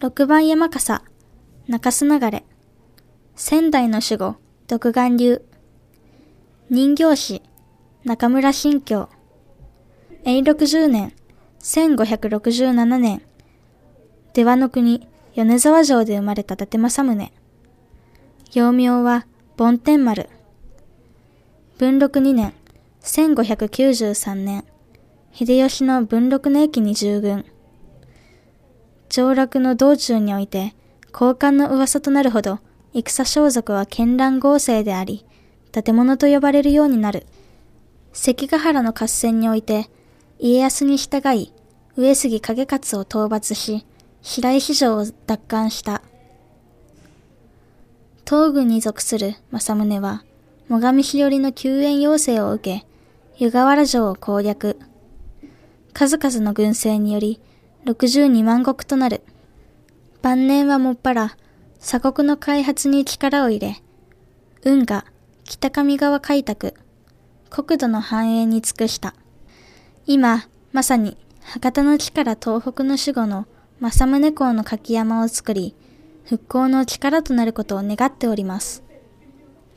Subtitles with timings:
[0.00, 1.02] 六番山笠、
[1.66, 2.44] 中洲流れ、
[3.34, 4.36] 仙台の守護、
[4.68, 5.42] 独眼流、
[6.70, 7.42] 人形師、
[8.04, 9.08] 中村新京、
[10.22, 11.12] 永禄10年、
[11.58, 13.22] 1567年、
[14.34, 17.32] 出羽の国、米沢城で生まれた伊達政宗。
[18.54, 19.26] 幼名は、
[19.56, 20.28] 梵天丸。
[21.78, 22.54] 文禄2年、
[23.02, 24.64] 1593年、
[25.32, 27.44] 秀吉の文禄の駅に従軍。
[29.18, 30.76] 上洛の道中において、
[31.12, 32.60] 交換の噂となるほど、
[32.94, 35.26] 戦装束は絢爛合成であり、
[35.72, 37.26] 建物と呼ばれるようになる。
[38.12, 39.90] 関ヶ原の合戦において、
[40.38, 41.52] 家康に従い、
[41.96, 43.84] 上杉景勝を討伐し、
[44.22, 46.00] 白石城を奪還した。
[48.24, 50.22] 東軍に属する政宗は、
[50.68, 52.86] 最上日和の救援要請を受け、
[53.36, 54.78] 湯河原城を攻略。
[55.92, 57.40] 数々の軍政により、
[57.88, 59.22] 62万石となる。
[60.20, 61.36] 晩年はもっぱら、
[61.80, 63.82] 鎖国の開発に力を入れ、
[64.62, 65.06] 運河、
[65.44, 66.74] 北上川開拓、
[67.48, 69.14] 国土の繁栄に尽くした。
[70.04, 73.46] 今、まさに、博多の地から東北の守護の
[73.80, 75.74] 政宗公の柿山を作り、
[76.26, 78.82] 復興の力となることを願っております。